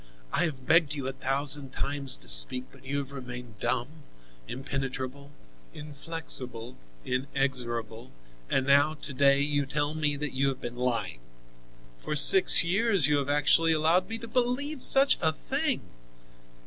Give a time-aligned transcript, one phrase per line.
[0.33, 4.01] I have begged you a thousand times to speak, but you have remained dumb,
[4.47, 5.29] impenetrable,
[5.75, 8.09] inflexible, inexorable,
[8.49, 11.19] and now to day you tell me that you have been lying.
[11.99, 15.81] For six years you have actually allowed me to believe such a thing!